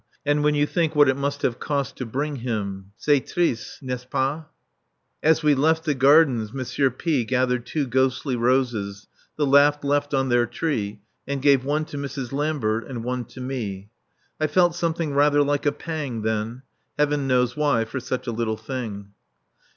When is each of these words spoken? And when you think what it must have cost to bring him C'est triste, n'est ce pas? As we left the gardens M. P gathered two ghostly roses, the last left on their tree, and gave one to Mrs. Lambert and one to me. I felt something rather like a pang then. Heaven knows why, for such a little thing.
And 0.25 0.43
when 0.43 0.55
you 0.55 0.65
think 0.65 0.95
what 0.95 1.09
it 1.09 1.15
must 1.15 1.43
have 1.43 1.59
cost 1.59 1.95
to 1.97 2.07
bring 2.07 2.37
him 2.37 2.91
C'est 2.97 3.19
triste, 3.19 3.83
n'est 3.83 3.99
ce 4.01 4.07
pas? 4.09 4.45
As 5.21 5.43
we 5.43 5.53
left 5.53 5.83
the 5.83 5.93
gardens 5.93 6.49
M. 6.55 6.91
P 6.97 7.23
gathered 7.23 7.67
two 7.67 7.85
ghostly 7.85 8.35
roses, 8.35 9.05
the 9.35 9.45
last 9.45 9.83
left 9.83 10.15
on 10.15 10.29
their 10.29 10.47
tree, 10.47 11.01
and 11.27 11.39
gave 11.39 11.63
one 11.63 11.85
to 11.85 11.99
Mrs. 11.99 12.31
Lambert 12.31 12.87
and 12.87 13.03
one 13.03 13.25
to 13.25 13.41
me. 13.41 13.91
I 14.39 14.47
felt 14.47 14.73
something 14.73 15.13
rather 15.13 15.43
like 15.43 15.67
a 15.67 15.71
pang 15.71 16.23
then. 16.23 16.63
Heaven 16.97 17.27
knows 17.27 17.55
why, 17.55 17.85
for 17.85 17.99
such 17.99 18.25
a 18.25 18.31
little 18.31 18.57
thing. 18.57 19.09